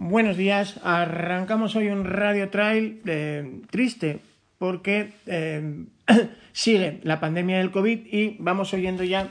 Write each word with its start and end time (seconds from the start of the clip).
Buenos 0.00 0.36
días. 0.36 0.78
Arrancamos 0.84 1.74
hoy 1.74 1.88
un 1.88 2.04
radio 2.04 2.50
trail 2.50 3.02
eh, 3.04 3.62
triste 3.68 4.20
porque 4.56 5.10
eh, 5.26 5.86
sigue 6.52 7.00
la 7.02 7.18
pandemia 7.18 7.58
del 7.58 7.72
COVID 7.72 8.06
y 8.06 8.36
vamos 8.38 8.72
oyendo 8.72 9.02
ya 9.02 9.28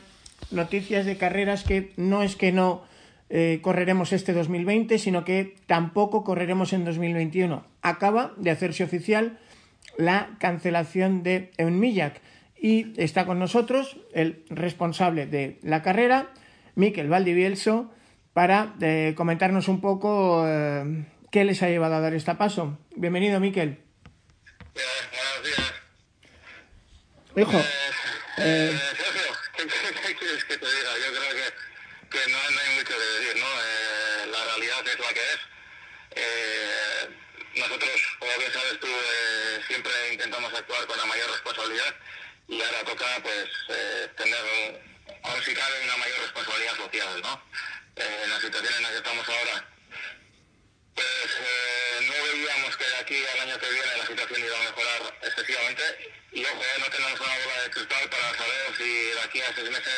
noticias 0.51 1.05
de 1.05 1.15
carreras 1.15 1.63
que 1.63 1.93
no 1.95 2.21
es 2.21 2.35
que 2.35 2.51
no 2.51 2.83
eh, 3.29 3.59
correremos 3.61 4.11
este 4.11 4.33
2020, 4.33 4.99
sino 4.99 5.23
que 5.23 5.55
tampoco 5.67 6.25
correremos 6.25 6.73
en 6.73 6.83
2021. 6.83 7.63
Acaba 7.81 8.33
de 8.35 8.51
hacerse 8.51 8.83
oficial 8.83 9.39
la 9.97 10.35
cancelación 10.37 11.23
de 11.23 11.49
Eunmillac. 11.57 12.19
Y 12.59 12.91
está 13.01 13.25
con 13.25 13.39
nosotros 13.39 13.95
el 14.13 14.43
responsable 14.49 15.27
de 15.27 15.59
la 15.63 15.81
carrera, 15.81 16.27
Miquel 16.75 17.07
Valdivielso, 17.07 17.89
para 18.37 18.75
eh, 18.81 19.15
comentarnos 19.17 19.67
un 19.67 19.81
poco 19.81 20.45
eh, 20.45 21.07
qué 21.31 21.43
les 21.43 21.63
ha 21.63 21.69
llevado 21.69 21.95
a 21.95 22.01
dar 22.01 22.13
este 22.13 22.35
paso. 22.35 22.77
Bienvenido, 22.95 23.39
Miquel. 23.39 23.81
buenos 24.75 25.41
días. 25.41 25.73
Hijo. 27.35 27.57
Eh, 28.37 28.79
Sergio, 28.95 29.33
¿qué 29.57 30.13
quieres 30.13 30.45
que 30.45 30.55
te 30.55 30.65
diga? 30.67 30.91
Yo 31.01 31.17
creo 31.17 31.33
que, 31.33 31.47
que 32.13 32.31
no, 32.31 32.37
no, 32.37 32.59
hay 32.61 32.75
mucho 32.77 32.93
que 32.93 33.07
decir, 33.17 33.41
¿no? 33.41 33.49
la 34.29 34.43
realidad 34.53 34.85
es 34.85 34.99
la 34.99 35.13
que 35.17 35.25
es. 35.33 35.41
nosotros, 37.57 38.17
como 38.19 38.31
bien 38.37 38.53
sabes 38.53 38.79
tú, 38.79 38.87
siempre 39.65 39.91
intentamos 40.13 40.53
actuar 40.53 40.85
con 40.85 40.95
la 40.95 41.05
mayor 41.05 41.31
responsabilidad 41.31 41.95
y 42.47 42.61
ahora 42.61 42.83
toca 42.85 43.05
pues 43.23 43.49
eh, 43.69 44.07
tener 44.15 44.81
aún 45.23 45.43
si 45.43 45.53
cabe 45.53 45.83
una 45.83 45.97
mayor 45.97 46.19
responsabilidad 46.19 46.75
social 46.75 47.21
¿no? 47.21 47.41
Eh, 47.97 48.21
en 48.23 48.29
la 48.29 48.39
situación 48.39 48.73
en 48.75 48.83
la 48.83 48.89
que 48.89 48.97
estamos 48.97 49.27
ahora 49.27 49.67
pues 50.97 51.05
eh, 51.05 52.07
no 52.07 52.13
veíamos 52.23 52.75
que 52.75 52.83
de 52.85 52.95
aquí 52.97 53.25
al 53.33 53.39
año 53.41 53.59
que 53.59 53.69
viene 53.69 53.97
la 53.97 54.07
situación 54.07 54.39
iba 54.41 54.57
a 54.57 54.63
mejorar 54.63 55.19
excesivamente. 55.21 55.83
Y 56.31 56.43
ojo 56.43 56.63
no 56.79 56.89
tenemos 56.89 57.19
una 57.19 57.37
bola 57.37 57.61
de 57.63 57.69
cristal 57.69 58.09
para 58.09 58.35
saber 58.35 58.77
si 58.77 58.89
de 58.89 59.21
aquí 59.21 59.41
a 59.41 59.53
seis 59.53 59.69
meses 59.69 59.93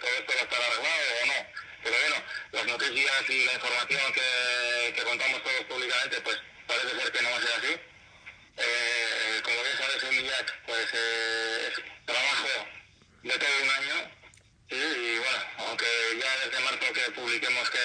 todo 0.00 0.10
esto 0.16 0.32
va 0.32 0.40
a 0.40 0.44
estar 0.44 0.62
arreglado 0.62 1.08
o 1.22 1.26
no. 1.26 1.46
Pero 1.82 1.96
bueno 2.00 2.16
las 2.52 2.66
noticias 2.66 3.30
y 3.30 3.44
la 3.44 3.52
información 3.52 4.12
que, 4.12 4.92
que 4.96 5.02
contamos 5.02 5.42
todos 5.42 5.64
públicamente 5.64 6.20
pues 6.22 6.38
parece 6.66 6.88
ser 6.88 7.12
que 7.12 7.22
no 7.22 7.30
va 7.30 7.36
a 7.36 7.40
ser 7.40 7.52
así. 7.52 7.80
Eh, 8.56 9.40
como 9.44 9.62
bien 9.62 9.76
sabes, 9.76 10.02
en 10.02 10.16
MILAC 10.16 10.64
pues, 10.66 10.88
eh, 10.92 11.68
es 11.68 12.06
trabajo 12.06 12.48
de 13.22 13.38
todo 13.38 13.62
un 13.62 13.70
año. 13.70 14.19
Y, 14.70 15.18
bueno, 15.18 15.44
aunque 15.58 15.86
ya 16.20 16.46
desde 16.46 16.60
marzo 16.64 16.92
que 16.92 17.10
publiquemos 17.12 17.70
que 17.70 17.78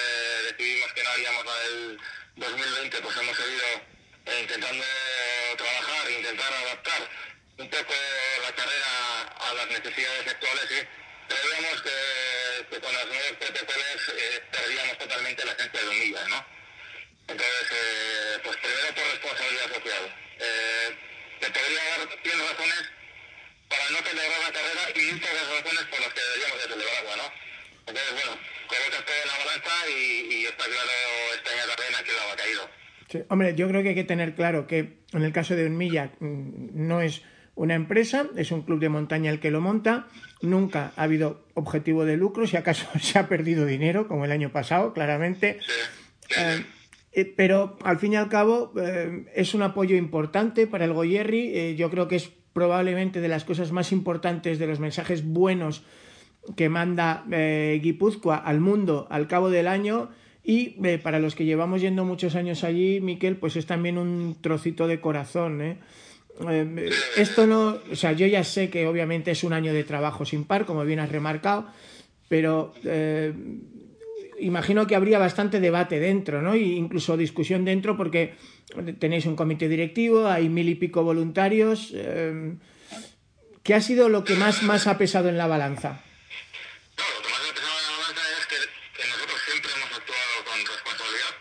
decidimos 0.50 0.92
que 0.92 1.02
no 1.02 1.10
haríamos 1.10 1.44
el 1.66 2.00
2020, 2.36 3.00
pues 3.00 3.16
hemos 3.16 3.36
seguido 3.36 3.66
eh, 4.26 4.40
intentando 4.40 4.84
trabajar, 5.56 6.10
intentar 6.10 6.52
adaptar 6.52 7.10
un 7.58 7.70
poco 7.70 7.94
la 8.42 8.52
carrera 8.54 9.22
a 9.40 9.54
las 9.54 9.66
necesidades 9.68 10.28
actuales 10.28 10.64
y 10.70 11.06
creíamos 11.32 11.82
que, 11.82 12.80
con 12.80 12.94
las 12.94 13.06
nuevas 13.06 13.32
protocolos 13.40 14.12
eh, 14.16 14.42
perdíamos 14.52 14.98
totalmente 14.98 15.44
la 15.44 15.52
esencia 15.52 15.80
de 15.80 15.88
un 15.88 16.30
¿no? 16.30 16.46
Entonces, 17.28 17.66
eh, 17.72 18.40
pues 18.44 18.56
primero 18.58 18.94
por 18.94 19.04
responsabilidad 19.04 19.74
social. 19.74 20.14
Eh, 20.38 20.96
te 21.40 21.50
podría 21.50 21.84
dar 21.84 22.08
100 22.22 22.48
razones 22.48 22.82
para 23.68 23.90
no 23.90 23.98
celebrar 23.98 24.40
la 24.40 24.52
carrera 24.52 24.90
y 24.94 25.00
muchas 25.12 25.32
razones 25.32 25.84
por 25.90 26.00
las 26.00 26.14
que 26.14 26.20
deberíamos 26.20 26.58
de 26.58 26.68
celebrarla, 26.68 27.16
¿no? 27.16 27.32
Entonces, 27.86 28.12
bueno, 28.12 28.38
colocas 28.68 29.04
todo 29.04 29.16
en 29.16 29.28
la 29.28 29.38
balanza 29.38 29.75
y, 29.88 30.34
y 30.34 30.44
está 30.44 30.64
claro 30.64 30.90
este 31.34 31.50
año 31.50 31.62
también 31.68 31.94
a 31.94 32.02
quién 32.04 32.16
la 32.16 32.32
ha 32.32 32.36
caído. 32.36 32.62
Sí, 33.08 33.18
hombre, 33.28 33.54
yo 33.54 33.68
creo 33.68 33.82
que 33.82 33.90
hay 33.90 33.94
que 33.94 34.04
tener 34.04 34.34
claro 34.34 34.66
que 34.66 34.98
en 35.12 35.22
el 35.22 35.32
caso 35.32 35.54
de 35.54 35.66
Unmilla 35.66 36.12
mm, 36.20 36.86
no 36.86 37.00
es 37.00 37.22
una 37.54 37.74
empresa, 37.74 38.26
es 38.36 38.50
un 38.52 38.62
club 38.62 38.80
de 38.80 38.88
montaña 38.88 39.30
el 39.30 39.40
que 39.40 39.50
lo 39.50 39.60
monta, 39.60 40.08
nunca 40.42 40.92
ha 40.96 41.04
habido 41.04 41.46
objetivo 41.54 42.04
de 42.04 42.16
lucro, 42.16 42.46
si 42.46 42.56
acaso 42.56 42.86
se 43.00 43.18
ha 43.18 43.28
perdido 43.28 43.64
dinero, 43.64 44.08
como 44.08 44.24
el 44.24 44.32
año 44.32 44.52
pasado, 44.52 44.92
claramente. 44.92 45.58
Sí, 45.60 45.72
sí, 46.28 46.34
Eh, 46.38 46.64
eh, 47.16 47.32
pero 47.34 47.78
al 47.82 47.98
fin 47.98 48.12
y 48.12 48.16
al 48.16 48.28
cabo 48.28 48.74
eh, 48.78 49.24
es 49.34 49.54
un 49.54 49.62
apoyo 49.62 49.96
importante 49.96 50.66
para 50.66 50.84
el 50.84 50.92
Goyerri. 50.92 51.50
Eh, 51.56 51.74
yo 51.74 51.90
creo 51.90 52.08
que 52.08 52.16
es 52.16 52.30
probablemente 52.52 53.22
de 53.22 53.28
las 53.28 53.44
cosas 53.44 53.72
más 53.72 53.90
importantes, 53.90 54.58
de 54.58 54.66
los 54.66 54.80
mensajes 54.80 55.24
buenos 55.24 55.82
que 56.54 56.68
manda 56.68 57.24
eh, 57.30 57.80
Guipúzcoa 57.82 58.36
al 58.36 58.60
mundo 58.60 59.06
al 59.10 59.26
cabo 59.26 59.50
del 59.50 59.68
año. 59.68 60.10
Y 60.44 60.76
eh, 60.84 60.98
para 60.98 61.18
los 61.18 61.34
que 61.34 61.44
llevamos 61.44 61.80
yendo 61.80 62.04
muchos 62.04 62.36
años 62.36 62.62
allí, 62.62 63.00
Miquel, 63.00 63.36
pues 63.36 63.56
es 63.56 63.66
también 63.66 63.98
un 63.98 64.36
trocito 64.40 64.86
de 64.86 65.00
corazón. 65.00 65.60
¿eh? 65.60 65.78
Esto 67.16 67.46
no, 67.46 67.78
o 67.90 67.96
sea, 67.96 68.12
yo 68.12 68.26
ya 68.26 68.44
sé 68.44 68.70
que 68.70 68.86
obviamente 68.86 69.32
es 69.32 69.42
un 69.42 69.52
año 69.52 69.72
de 69.72 69.82
trabajo 69.82 70.24
sin 70.24 70.44
par, 70.44 70.66
como 70.66 70.84
bien 70.84 71.00
has 71.00 71.10
remarcado, 71.10 71.66
pero 72.28 72.74
imagino 74.38 74.86
que 74.86 74.94
habría 74.94 75.18
bastante 75.18 75.60
debate 75.60 75.98
dentro, 75.98 76.42
¿no? 76.42 76.52
E 76.52 76.60
incluso 76.60 77.16
discusión 77.16 77.64
dentro 77.64 77.96
porque 77.96 78.34
tenéis 79.00 79.24
un 79.26 79.34
comité 79.34 79.66
directivo, 79.66 80.28
hay 80.28 80.48
mil 80.48 80.68
y 80.68 80.74
pico 80.74 81.02
voluntarios. 81.02 81.92
¿Qué 83.66 83.74
ha 83.74 83.80
sido 83.80 84.08
lo 84.08 84.22
que 84.22 84.36
más, 84.36 84.62
más 84.62 84.86
ha 84.86 84.96
pesado 84.96 85.28
en 85.28 85.36
la 85.36 85.48
balanza? 85.48 85.98
No, 86.96 87.02
lo 87.02 87.18
que 87.18 87.30
más 87.34 87.42
ha 87.42 87.52
pesado 87.52 87.74
en 87.74 87.82
la 87.82 87.98
balanza 87.98 88.22
es 88.38 88.46
que, 88.46 88.58
que 88.94 89.08
nosotros 89.10 89.40
siempre 89.42 89.72
hemos 89.74 89.90
actuado 89.90 90.34
con 90.46 90.58
responsabilidad 90.62 91.34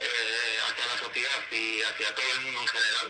eh, 0.00 0.56
hacia 0.64 0.86
la 0.88 0.96
sociedad 0.96 1.40
y 1.52 1.82
hacia 1.84 2.08
todo 2.16 2.24
el 2.32 2.40
mundo 2.40 2.60
en 2.64 2.68
general, 2.72 3.06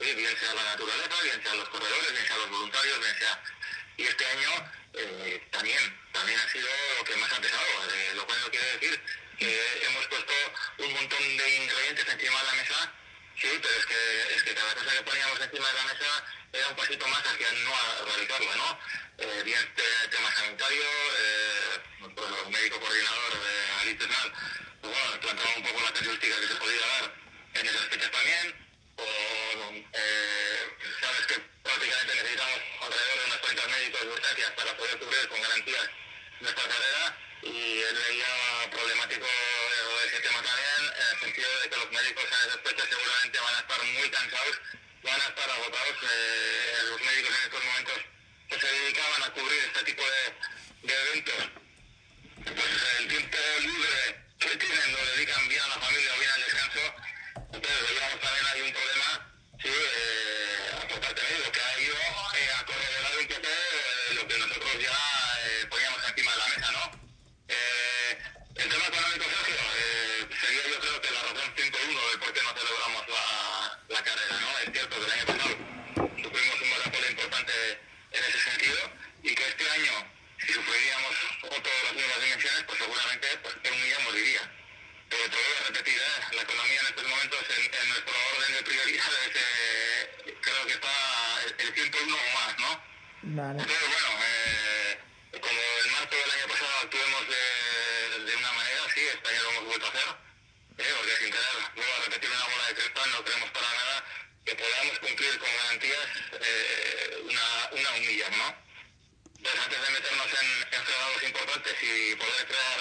¿sí? 0.00 0.08
bien 0.16 0.34
sea 0.40 0.54
la 0.56 0.64
naturaleza, 0.72 1.16
bien 1.20 1.36
sean 1.44 1.58
los 1.60 1.68
corredores, 1.68 2.10
bien 2.16 2.24
sean 2.24 2.40
los 2.40 2.50
voluntarios, 2.50 2.96
bien 2.96 3.16
sea... 3.20 3.34
Y 4.00 4.02
este 4.08 4.24
año 4.24 4.52
eh, 4.96 5.42
también, 5.52 5.82
también 6.16 6.40
ha 6.40 6.48
sido 6.48 6.68
lo 6.96 7.04
que 7.04 7.16
más 7.20 7.28
ha 7.28 7.40
pesado, 7.44 7.72
eh, 7.92 8.16
lo 8.16 8.24
cual 8.24 8.40
no 8.40 8.48
quiere 8.48 8.72
decir 8.72 8.96
hemos 9.86 10.06
puesto 10.06 10.32
un 10.78 10.92
montón 10.94 11.36
de 11.36 11.56
ingredientes 11.56 12.08
encima 12.08 12.38
de 12.40 12.46
la 12.46 12.52
mesa, 12.54 12.92
sí, 13.40 13.48
pero 13.62 13.74
es 13.78 13.86
que, 13.86 14.34
es 14.36 14.42
que 14.42 14.54
cada 14.54 14.74
cosa 14.74 14.92
que 14.92 15.02
poníamos 15.02 15.40
encima 15.40 15.68
de 15.68 15.74
la 15.74 15.84
mesa 15.84 16.24
era 16.52 16.68
un 16.68 16.76
pasito 16.76 17.06
más 17.08 17.22
hacia 17.26 17.52
no 17.52 17.72
erradicarla, 18.06 18.56
¿no? 18.56 18.78
Eh, 19.18 19.42
bien 19.44 19.74
te- 19.74 20.08
tema 20.08 20.30
sanitario, 20.34 20.82
eh, 21.18 21.80
pues, 22.14 22.28
médico 22.50 22.80
coordinador 22.80 23.32
Alice 23.80 23.98
Bernal, 23.98 24.32
pues 24.80 24.92
bueno, 24.92 25.20
planteaba 25.20 25.56
un 25.56 25.62
poco 25.62 25.80
la 25.80 25.92
casuística 25.92 26.40
que 26.40 26.46
se 26.48 26.54
podía 26.56 26.86
dar 26.86 27.14
en 27.54 27.66
esas 27.66 27.86
fechas 27.88 28.10
también, 28.10 28.68
o 28.96 29.04
eh, 29.92 30.76
sabes 31.00 31.26
que 31.26 31.38
prácticamente 31.62 32.14
necesitamos 32.14 32.60
alrededor 32.82 33.18
de 33.18 33.24
unos 33.26 33.40
30 33.42 33.66
médicos 33.68 34.00
de 34.00 34.08
urgencias 34.08 34.50
para 34.52 34.76
poder 34.76 34.98
cubrir 34.98 35.28
con 35.28 35.40
garantías 35.42 35.88
nuestra 36.40 36.64
carrera 36.68 37.16
y 37.42 37.80
él 37.80 37.94
veía 38.08 38.70
problemático 38.70 39.26
ese 40.06 40.20
tema 40.20 40.42
también 40.42 40.92
en 40.98 41.06
el 41.14 41.20
sentido 41.20 41.60
de 41.60 41.70
que 41.70 41.76
los 41.76 41.90
médicos 41.92 42.24
en 42.24 42.48
esas 42.48 42.60
fechas 42.62 42.88
seguramente 42.88 43.38
van 43.40 43.54
a 43.54 43.58
estar 43.60 43.82
muy 43.84 44.10
cansados, 44.10 44.60
van 45.04 45.20
los 45.72 47.00
médicos 47.00 47.34
en 47.34 47.44
estos 47.44 47.64
momentos 47.64 47.98
que 48.48 48.60
se 48.60 48.66
dedicaban 48.66 49.22
a 49.22 49.30
cubrir 49.32 49.58
este 49.64 49.84
tipo 49.84 50.02
de, 50.02 50.94
eventos, 50.94 51.50
pues 52.44 52.98
el 52.98 53.08
tiempo 53.08 53.38
libre 53.60 54.24
que 54.38 54.56
tienen 54.56 54.92
lo 54.92 55.06
dedican 55.16 55.48
bien 55.48 55.62
a 55.62 55.68
la 55.68 55.78
familia 55.80 56.12
o 56.14 56.18
bien 56.18 56.30
al 56.30 56.40
descanso, 56.42 56.80
entonces 57.52 57.88
veíamos 57.88 58.20
también 58.20 58.46
hay 58.52 58.60
un 58.60 58.72
problema, 58.72 59.34
sí, 59.62 59.68
eh, 59.68 60.86
por 60.90 61.00
parte 61.00 61.22
de 61.22 61.50
que 61.50 61.60
ha 61.60 61.80
ido 61.80 61.96
eh, 61.96 62.50
a 62.58 62.66
corroborar 62.66 63.18
un 63.18 63.28
poco 63.28 63.48
eh, 63.48 64.14
lo 64.14 64.28
que 64.28 64.38
nosotros 64.38 64.72
ya 64.82 65.21
seguramente 82.82 83.28
pues, 83.42 83.54
un 83.54 83.82
día 83.82 83.98
moriría. 84.00 84.42
Pero 85.08 85.22
te 85.30 85.36
voy 85.36 85.54
a 85.60 85.66
repetir, 85.68 85.98
¿eh? 85.98 86.36
la 86.36 86.42
economía 86.42 86.80
en 86.80 86.86
estos 86.86 87.06
momentos 87.06 87.38
en, 87.50 87.74
en 87.74 87.88
nuestro 87.88 88.14
orden 88.32 88.52
de 88.54 88.62
prioridades 88.62 89.30
eh, 89.34 90.36
creo 90.40 90.66
que 90.66 90.72
está 90.72 91.42
el, 91.44 91.54
el 91.58 91.74
101 91.74 92.16
o 92.16 92.30
más, 92.34 92.58
¿no? 92.58 92.82
Vale. 93.22 93.62
Entonces, 93.62 93.88
bueno, 93.88 94.08
eh, 94.24 95.00
como 95.38 95.60
en 95.60 95.92
marzo 95.92 96.16
del 96.16 96.30
año 96.32 96.48
pasado 96.48 96.72
actuemos 96.82 97.22
de, 97.28 98.24
de 98.24 98.36
una 98.36 98.52
manera, 98.52 98.80
sí, 98.94 99.00
este 99.00 99.28
año 99.28 99.42
lo 99.42 99.50
hemos 99.50 99.64
vuelto 99.66 99.86
a 99.86 99.88
hacer, 99.90 100.08
¿eh? 100.78 100.94
porque 100.96 101.16
sin 101.16 101.30
tener, 101.30 101.56
vuelvo 101.76 101.92
a 101.92 102.04
repetir, 102.04 102.30
una 102.30 102.44
bola 102.44 102.66
de 102.68 102.74
cristal, 102.74 103.10
no 103.12 103.24
queremos 103.24 103.50
para 103.50 103.68
nada 103.68 104.04
que 104.44 104.54
podamos 104.56 104.98
cumplir 104.98 105.38
con 105.38 105.48
garantías 105.56 106.08
eh, 106.40 107.20
una, 107.22 107.46
una 107.70 107.90
humilla, 107.96 108.28
¿no? 108.30 108.62
Entonces, 109.38 109.60
antes 109.60 109.82
de 109.82 109.90
meternos 109.90 110.26
en, 110.40 110.48
en 110.72 110.84
fregados 110.86 111.22
importantes 111.22 111.74
y 111.82 112.14
poder 112.16 112.46
crear 112.46 112.71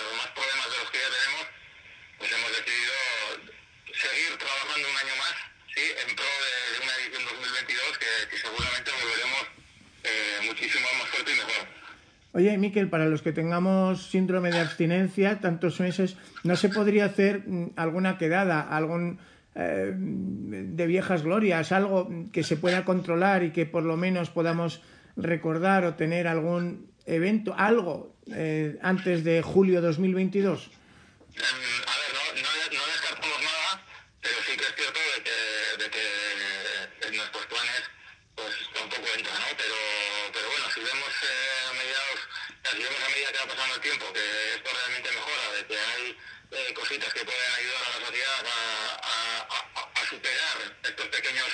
2022 7.61 7.97
que, 7.97 8.29
que 8.29 8.37
seguramente 8.37 8.91
volveremos 8.91 9.43
eh, 10.03 10.47
muchísimo 10.47 10.85
más 10.99 11.09
fuerte 11.09 11.31
y 11.31 11.35
mejor. 11.35 11.67
Oye, 12.33 12.57
Miquel, 12.57 12.89
para 12.89 13.05
los 13.05 13.21
que 13.21 13.33
tengamos 13.33 14.09
síndrome 14.09 14.51
de 14.51 14.59
abstinencia, 14.59 15.39
tantos 15.39 15.79
meses, 15.79 16.17
¿no 16.43 16.55
se 16.55 16.69
podría 16.69 17.05
hacer 17.05 17.43
mm, 17.45 17.71
alguna 17.75 18.17
quedada, 18.17 18.61
algún 18.61 19.19
eh, 19.55 19.93
de 19.93 20.87
viejas 20.87 21.23
glorias, 21.23 21.71
algo 21.71 22.09
que 22.31 22.43
se 22.43 22.55
pueda 22.55 22.85
controlar 22.85 23.43
y 23.43 23.51
que 23.51 23.65
por 23.65 23.83
lo 23.83 23.97
menos 23.97 24.29
podamos 24.29 24.81
recordar 25.17 25.83
o 25.83 25.95
tener 25.95 26.27
algún 26.27 26.87
evento, 27.05 27.53
algo 27.57 28.15
eh, 28.31 28.79
antes 28.81 29.23
de 29.23 29.41
julio 29.41 29.81
2022? 29.81 30.71
Que 47.25 47.33
ayudar 47.33 47.83
a 47.85 47.99
la 47.99 48.05
sociedad 48.05 48.45
a, 48.47 50.09
superar 50.09 50.75
estos 50.83 51.07
pequeños 51.07 51.47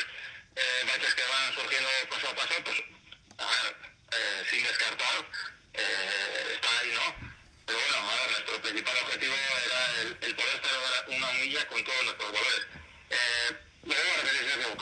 eh, 0.55 0.99
que 1.15 1.23
van 1.29 1.53
surgiendo 1.53 1.89
paso 2.09 2.29
a 2.29 2.35
paso, 2.35 2.55
pues, 2.63 2.77
a 3.37 3.45
ver, 3.45 3.75
eh, 4.13 4.43
sin 4.49 4.63
descartar, 4.63 5.25
eh, 5.73 6.53
está 6.55 6.79
ahí, 6.79 6.91
¿no? 6.91 7.15
Pero 7.67 7.79
bueno, 7.79 8.09
a 8.09 8.15
ver, 8.15 8.31
nuestro 8.31 8.61
principal 8.61 8.97
objetivo 9.03 9.35
era 9.65 10.01
el, 10.01 10.35
poder 10.35 10.61
celebrar 10.63 11.05
una 11.09 11.31
milla 11.33 11.67
con 11.67 11.83
todos 11.83 12.03
nuestros 12.03 12.31
valores. 12.31 12.67
Eh, 13.09 13.57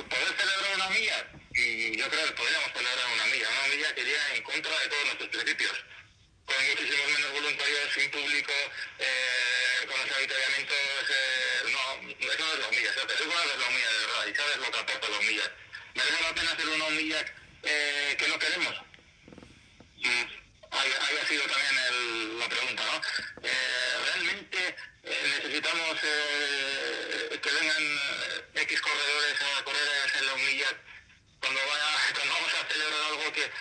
poder 0.09 0.33
celebrar 0.37 0.75
una 0.75 0.89
milla, 0.89 1.27
y 1.53 1.97
yo 1.97 2.09
creo 2.09 2.25
que 2.25 2.31
podríamos 2.33 2.71
celebrar 2.71 3.07
una 3.13 3.25
milla, 3.25 3.49
una 3.49 3.75
milla 3.75 3.95
que 3.95 4.01
iría 4.01 4.35
en 4.35 4.43
contra 4.43 4.79
de 4.79 4.87
todos 4.87 5.05
nuestros 5.05 5.29
principios, 5.29 5.73
con 6.45 6.67
muchísimos 6.69 7.07
menos 7.11 7.31
voluntarios, 7.31 7.93
sin 7.93 8.11
público, 8.11 8.53
eh, 8.99 9.87
con 9.87 9.99
los 9.99 10.11
avituallamientos, 10.11 10.77
eh, 11.09 11.61
no, 11.71 12.29
eso 12.31 12.45
no 12.45 12.53
es 12.53 12.59
la 12.59 12.67
humilla, 13.45 13.53
eso 13.53 13.53
no 13.53 13.53
es 13.53 13.59
la 13.59 13.67
humilla 13.67 13.91
de 13.91 13.99
verdad, 14.05 14.27
y 14.27 14.35
sabes 14.35 14.57
lo 14.57 14.71
que 14.71 14.79
aporta 14.79 15.09
la 15.09 15.19
humilla. 15.19 15.51
¿Merece 15.95 16.23
la 16.23 16.35
pena 16.35 16.51
hacer 16.51 16.67
una 16.67 16.85
humilla 16.85 17.25
eh, 17.63 18.15
que 18.17 18.27
no 18.27 18.39
queremos? 18.39 18.75
Ahí, 20.71 20.91
ha 20.91 21.27
sido 21.27 21.43
también 21.47 21.77
el, 21.89 22.39
la 22.39 22.49
pregunta, 22.49 22.83
¿no? 22.83 23.01
Eh, 23.47 23.97
¿Realmente 24.05 24.75
eh, 25.03 25.33
necesitamos 25.37 25.97
eh, 26.03 27.39
que 27.41 27.49
vengan 27.49 27.99
X 28.55 28.81
corredores 28.81 29.41
a 29.41 29.63
correr 29.63 29.87
a 30.13 30.21
la 30.21 30.33
humilla 30.33 30.67
cuando, 31.39 31.59
vaya, 31.65 31.85
cuando 32.13 32.33
vamos 32.33 32.53
a 32.53 32.73
celebrar 32.73 33.01
algo 33.03 33.31
que, 33.31 33.51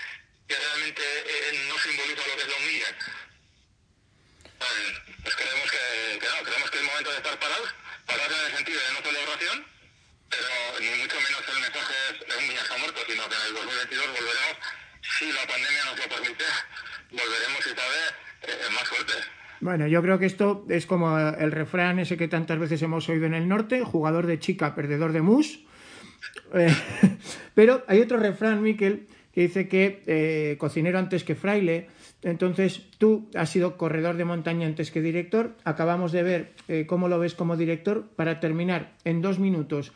que 0.49 0.57
realmente 0.57 1.03
no 1.69 1.79
simboliza 1.79 2.27
lo 2.27 2.37
que 2.37 2.43
es 2.43 2.49
la 2.49 2.57
humilla? 2.57 2.97
pues 5.23 5.37
creemos 5.37 5.71
que, 5.71 6.19
que, 6.19 6.27
no, 6.27 6.43
creemos 6.43 6.71
que 6.71 6.79
es 6.79 6.85
momento 6.85 7.11
de 7.11 7.17
estar 7.17 7.39
parados, 7.39 7.75
parados 8.07 8.39
en 8.39 8.47
el 8.47 8.57
sentido 8.57 8.81
de 8.81 8.93
no 8.93 9.03
celebración, 9.03 9.67
ni 10.85 11.01
mucho 11.01 11.17
menos 11.17 11.43
el 11.49 11.61
mensaje 11.61 11.97
es 12.13 12.37
un 12.37 12.49
viaje 12.49 12.75
muerto, 12.79 13.01
sino 13.09 13.23
que 13.29 13.35
en 13.35 13.45
el 13.49 13.55
2022 13.55 14.07
volveremos, 14.07 14.57
si 15.01 15.27
la 15.33 15.45
pandemia 15.49 15.83
nos 15.85 15.97
lo 15.97 16.07
permite, 16.13 16.45
volveremos 17.11 17.61
tal 17.65 17.91
vez 17.95 18.09
eh, 18.43 18.71
más 18.75 18.89
fuertes. 18.89 19.23
Bueno, 19.61 19.87
yo 19.87 20.03
creo 20.03 20.19
que 20.19 20.27
esto 20.27 20.67
es 20.69 20.85
como 20.85 21.19
el 21.19 21.53
refrán 21.53 21.99
ese 21.99 22.17
que 22.17 22.29
tantas 22.29 22.59
veces 22.59 22.83
hemos 22.83 23.09
oído 23.09 23.25
en 23.25 23.35
el 23.35 23.49
norte, 23.49 23.83
jugador 23.83 24.27
de 24.27 24.39
chica, 24.39 24.75
perdedor 24.75 25.13
de 25.13 25.23
mus. 25.23 25.61
Eh, 26.53 26.75
pero 27.55 27.83
hay 27.87 28.01
otro 28.01 28.19
refrán, 28.19 28.63
Miquel, 28.63 29.07
que 29.33 29.43
dice 29.43 29.69
que 29.69 30.03
eh, 30.07 30.57
cocinero 30.59 30.99
antes 30.99 31.25
que 31.25 31.35
fraile. 31.35 31.89
Entonces, 32.23 32.83
tú 32.99 33.29
has 33.35 33.51
sido 33.51 33.77
corredor 33.77 34.17
de 34.17 34.25
montaña 34.25 34.67
antes 34.67 34.91
que 34.91 35.03
director. 35.03 35.57
Acabamos 35.65 36.13
de 36.13 36.23
ver 36.23 36.53
eh, 36.69 36.85
cómo 36.87 37.09
lo 37.09 37.19
ves 37.19 37.35
como 37.35 37.57
director. 37.57 38.09
Para 38.17 38.41
terminar, 38.41 38.93
en 39.05 39.21
dos 39.21 39.39
minutos, 39.39 39.93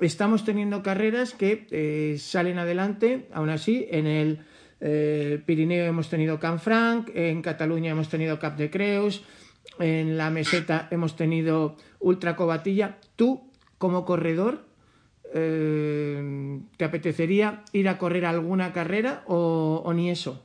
estamos 0.00 0.44
teniendo 0.44 0.82
carreras 0.82 1.34
que 1.34 1.66
eh, 1.70 2.18
salen 2.18 2.58
adelante. 2.58 3.28
Aún 3.32 3.50
así, 3.50 3.86
en 3.90 4.06
el 4.06 4.44
eh, 4.80 5.42
Pirineo 5.44 5.84
hemos 5.84 6.08
tenido 6.08 6.38
Canfranc, 6.40 7.10
en 7.14 7.42
Cataluña 7.42 7.90
hemos 7.90 8.08
tenido 8.08 8.38
Cap 8.38 8.56
de 8.56 8.70
Creus, 8.70 9.22
en 9.78 10.16
la 10.16 10.30
meseta 10.30 10.88
hemos 10.90 11.16
tenido 11.16 11.76
Ultra 11.98 12.36
Cobatilla. 12.36 12.98
Tú, 13.16 13.50
como 13.78 14.04
corredor, 14.04 14.66
¿te 15.32 16.84
apetecería 16.84 17.62
ir 17.72 17.88
a 17.88 17.98
correr 17.98 18.26
alguna 18.26 18.72
carrera 18.72 19.22
o, 19.26 19.92
ni 19.94 20.10
eso 20.10 20.44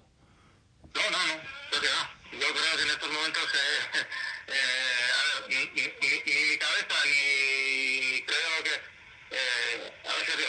creo 0.96 1.82
que 1.82 1.88
no. 1.88 2.40
Yo 2.40 2.48
creo 2.54 2.78
que 2.78 2.84
en 2.84 2.90
estos 2.90 3.12
momentos, 3.12 3.44
eh, 3.44 4.06
eh, 4.48 5.12
a 5.16 5.22
ver, 5.24 5.50
ni, 5.50 5.60
ni, 5.76 5.84
ni, 5.84 6.50
mi 6.50 6.58
cabeza, 6.58 6.96
ni, 7.06 7.20
ni 8.12 8.22
creo 8.24 8.64
que... 8.64 8.76
Eh, 9.36 9.94
a 10.06 10.12
ver, 10.16 10.26
serio, 10.26 10.48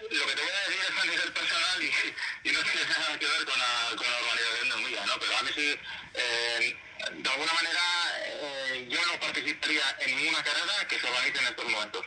lo 0.00 0.26
que 0.26 0.34
te 0.34 0.42
voy 0.42 0.50
a 0.50 0.68
decir 0.68 0.80
es 0.82 1.02
a 1.02 1.06
nivel 1.06 1.32
personal 1.32 1.82
y, 1.82 2.47
y 2.47 2.47
no 2.58 2.70
tiene 2.72 2.88
nada 2.98 3.18
que 3.18 3.26
ver 3.26 3.44
con 3.44 3.58
la, 3.58 3.96
con 3.96 4.10
la 4.10 4.16
organización 4.18 4.68
de 4.68 4.76
Milla, 4.76 5.06
¿no? 5.06 5.18
Pero 5.18 5.38
a 5.38 5.42
mí 5.42 5.50
sí, 5.54 5.78
eh, 6.14 6.76
de 7.12 7.30
alguna 7.30 7.52
manera, 7.52 7.80
eh, 8.26 8.86
yo 8.88 9.06
no 9.06 9.20
participaría 9.20 9.96
en 10.00 10.16
ninguna 10.16 10.42
carrera 10.42 10.86
que 10.88 10.98
se 10.98 11.06
organice 11.06 11.38
en 11.38 11.46
estos 11.46 11.64
momentos. 11.64 12.04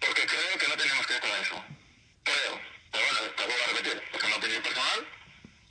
Porque 0.00 0.26
creo 0.26 0.58
que 0.58 0.68
no 0.68 0.76
tenemos 0.76 1.06
que 1.06 1.14
estar 1.14 1.40
eso. 1.40 1.64
Creo. 2.24 2.60
Pero 2.92 3.04
bueno, 3.04 3.20
te 3.34 3.44
vuelvo 3.46 3.64
a 3.64 3.66
repetir, 3.68 4.02
es 4.12 4.22
una 4.22 4.36
opinión 4.36 4.62
personal, 4.62 5.08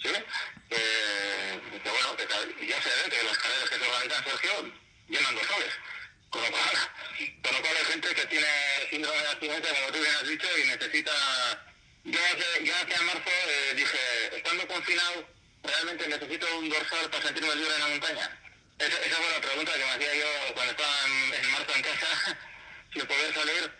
¿sí? 0.01 0.09
Eh, 0.69 1.61
que 1.83 1.89
bueno, 1.89 2.17
ya 2.61 2.81
se 2.81 2.89
ve 2.89 3.09
que 3.09 3.23
las 3.23 3.37
carreras 3.37 3.69
que 3.69 3.77
se 3.77 3.87
organizan, 3.87 4.23
Sergio, 4.23 4.73
llenan 5.07 5.35
dorsales. 5.35 5.73
Con 6.29 6.41
lo 6.41 6.51
cual, 6.51 6.69
con 7.43 7.53
lo 7.53 7.61
cual 7.61 7.77
hay 7.77 7.85
gente 7.85 8.15
que 8.15 8.25
tiene 8.25 8.47
síndrome 8.89 9.21
de 9.21 9.27
abstinencia, 9.27 9.75
como 9.75 9.91
tú 9.91 9.99
bien 9.99 10.15
has 10.15 10.27
dicho, 10.27 10.57
y 10.57 10.67
necesita... 10.67 11.66
Marzo 12.77 13.29
eh, 13.29 14.67
confinado, 14.67 15.27
¿realmente 15.63 16.07
necesito 16.07 16.57
un 16.57 16.69
dorsal 16.69 17.09
para 17.09 17.23
sentirme 17.23 17.55
libre 17.55 17.73
en 17.73 17.79
la 17.81 17.87
montaña? 17.87 18.39
Esa, 18.77 18.97
esa 19.01 19.19
la 19.19 19.41
pregunta 19.41 19.73
que 19.73 19.79
me 19.79 19.91
hacía 19.91 20.13
yo 20.13 20.53
cuando 20.53 20.71
estaba 20.71 20.93
en, 21.05 21.51
marzo 21.51 21.73
en 21.73 21.81
casa, 21.81 22.37
sin 22.93 23.07
poder 23.07 23.33
salir 23.33 23.71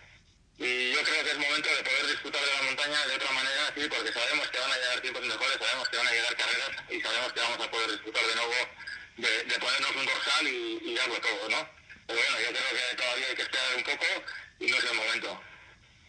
y 0.57 0.91
yo 0.93 1.03
creo 1.03 1.23
que 1.23 1.29
es 1.29 1.37
momento 1.37 1.69
de 1.69 1.83
poder 1.83 2.07
disfrutar 2.07 2.41
de 2.41 2.53
la 2.53 2.61
montaña 2.63 3.05
de 3.05 3.15
otra 3.15 3.31
manera, 3.31 3.73
sí, 3.75 3.87
porque 3.87 4.11
sabemos 4.11 4.47
que 4.47 4.59
van 4.59 4.71
a 4.71 4.77
llegar 4.77 5.01
tiempos 5.01 5.25
mejores, 5.25 5.57
sabemos 5.59 5.89
que 5.89 5.97
van 5.97 6.07
a 6.07 6.11
llegar 6.11 6.35
carreras 6.35 6.71
y 6.89 7.01
sabemos 7.01 7.33
que 7.33 7.39
vamos 7.39 7.61
a 7.61 7.69
poder 7.69 7.91
disfrutar 7.91 8.25
de 8.25 8.35
nuevo 8.35 8.53
de, 9.17 9.59
ponernos 9.59 9.95
un 9.95 10.05
dorsal 10.07 10.47
y, 10.47 10.81
y 10.81 10.95
todo, 10.97 11.49
¿no? 11.49 11.69
Pero 12.07 12.19
bueno, 12.19 12.37
yo 12.41 12.49
creo 12.49 12.69
que 12.73 12.95
todavía 12.97 13.27
hay 13.27 13.35
que 13.35 13.41
esperar 13.43 13.75
un 13.75 13.83
poco 13.83 14.05
y 14.59 14.65
no 14.65 14.77
es 14.77 14.83
el 14.83 14.93
momento. 14.95 15.41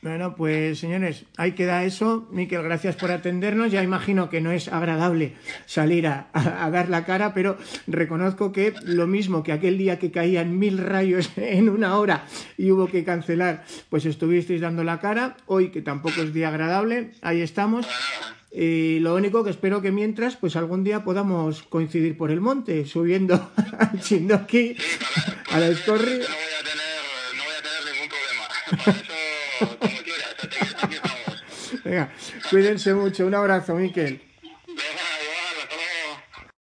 Bueno, 0.00 0.36
pues 0.36 0.78
señores, 0.78 1.24
ahí 1.36 1.52
queda 1.52 1.84
eso. 1.84 2.28
Miquel, 2.30 2.62
gracias 2.62 2.94
por 2.94 3.10
atendernos. 3.10 3.72
Ya 3.72 3.82
imagino 3.82 4.30
que 4.30 4.40
no 4.40 4.52
es 4.52 4.68
agradable 4.68 5.32
salir 5.66 6.06
a, 6.06 6.28
a, 6.32 6.64
a, 6.64 6.70
dar 6.70 6.88
la 6.88 7.04
cara, 7.04 7.34
pero 7.34 7.58
reconozco 7.88 8.52
que 8.52 8.74
lo 8.84 9.08
mismo 9.08 9.42
que 9.42 9.50
aquel 9.50 9.76
día 9.76 9.98
que 9.98 10.12
caían 10.12 10.56
mil 10.56 10.78
rayos 10.78 11.30
en 11.36 11.68
una 11.68 11.98
hora 11.98 12.26
y 12.56 12.70
hubo 12.70 12.86
que 12.86 13.02
cancelar, 13.02 13.64
pues 13.90 14.06
estuvisteis 14.06 14.60
dando 14.60 14.84
la 14.84 15.00
cara. 15.00 15.36
Hoy, 15.46 15.70
que 15.70 15.82
tampoco 15.82 16.22
es 16.22 16.32
día 16.32 16.48
agradable, 16.48 17.10
ahí 17.20 17.40
estamos. 17.40 17.84
Y 18.52 19.00
lo 19.00 19.14
único 19.16 19.44
que 19.44 19.50
espero 19.50 19.82
que 19.82 19.90
mientras, 19.90 20.36
pues 20.36 20.56
algún 20.56 20.84
día 20.84 21.04
podamos 21.04 21.62
coincidir 21.64 22.16
por 22.16 22.30
el 22.30 22.40
monte, 22.40 22.86
subiendo 22.86 23.50
al 23.78 24.00
Chindoki, 24.00 24.76
a 25.50 25.58
la 25.58 25.66
Escorri. 25.66 26.12
No 26.12 26.18
voy 26.18 26.54
a 26.54 26.64
tener, 26.64 27.36
no 27.36 27.42
voy 27.44 27.52
a 27.52 27.62
tener 27.62 27.94
ningún 27.94 28.08
problema. 28.08 29.17
Como 29.58 29.78
quieras. 29.78 30.36
Venga, 31.84 32.12
cuídense 32.50 32.94
mucho. 32.94 33.26
Un 33.26 33.34
abrazo, 33.34 33.74
Miquel. 33.74 34.27